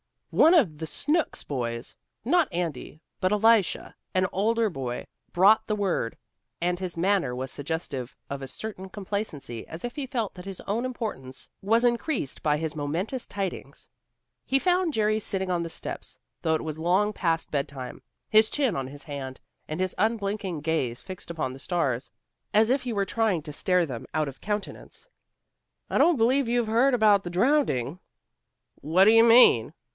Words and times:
One 0.31 0.53
of 0.53 0.77
the 0.79 0.87
Snooks 0.87 1.43
boys, 1.43 1.95
not 2.25 2.47
Andy 2.53 3.01
but 3.19 3.33
Elisha, 3.33 3.95
an 4.15 4.25
older 4.31 4.67
brother, 4.67 5.05
brought 5.33 5.67
the 5.67 5.75
word, 5.75 6.17
and 6.61 6.79
his 6.79 6.95
manner 6.97 7.35
was 7.35 7.51
suggestive 7.51 8.15
of 8.29 8.41
a 8.41 8.47
certain 8.47 8.89
complacency 8.89 9.67
as 9.67 9.85
if 9.85 9.97
he 9.97 10.05
felt 10.07 10.33
that 10.33 10.45
his 10.45 10.61
own 10.61 10.85
importance 10.85 11.49
was 11.61 11.83
increased 11.83 12.41
by 12.41 12.57
his 12.57 12.75
momentous 12.77 13.27
tidings. 13.27 13.89
He 14.45 14.57
found 14.57 14.93
Jerry 14.93 15.19
sitting 15.19 15.51
on 15.51 15.61
the 15.63 15.69
steps, 15.69 16.17
though 16.41 16.55
it 16.55 16.63
was 16.63 16.79
long 16.79 17.11
past 17.13 17.51
bedtime, 17.51 18.01
his 18.29 18.49
chin 18.49 18.75
on 18.75 18.87
his 18.87 19.03
hand, 19.03 19.39
and 19.67 19.79
his 19.81 19.93
unblinking 19.97 20.61
gaze 20.61 21.01
fixed 21.01 21.29
upon 21.29 21.53
the 21.53 21.59
stars, 21.59 22.09
as 22.55 22.69
if 22.71 22.83
he 22.83 22.93
were 22.93 23.05
trying 23.05 23.43
to 23.43 23.53
stare 23.53 23.85
them 23.85 24.07
out 24.15 24.29
of 24.29 24.41
countenance. 24.41 25.09
"I 25.91 25.99
don't 25.99 26.17
b'lieve 26.17 26.47
you've 26.47 26.67
heard 26.67 26.93
about 26.93 27.23
the 27.23 27.29
drownding." 27.29 27.99
"What 28.75 29.05
d'ye 29.05 29.21
mean?" 29.21 29.73